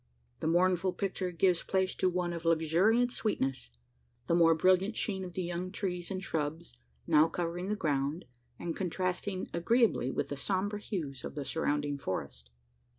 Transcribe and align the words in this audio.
The 0.39 0.47
mournful 0.47 0.93
picture 0.93 1.29
gives 1.31 1.61
place 1.61 1.93
to 1.93 2.09
one 2.09 2.33
of 2.33 2.43
luxuriant 2.43 3.13
sweetness: 3.13 3.69
the 4.25 4.33
more 4.33 4.55
brilliant 4.55 4.97
sheen 4.97 5.23
of 5.23 5.33
the 5.33 5.43
young 5.43 5.71
trees 5.71 6.09
and 6.09 6.23
shrubs, 6.23 6.79
now 7.05 7.27
covering 7.27 7.69
the 7.69 7.75
ground, 7.75 8.25
and 8.57 8.75
contrasting 8.75 9.47
agreeably 9.53 10.09
with 10.09 10.29
the 10.29 10.37
sombre 10.37 10.79
hues 10.79 11.23
of 11.23 11.35
the 11.35 11.45
surrounding 11.45 11.99
forest. 11.99 12.49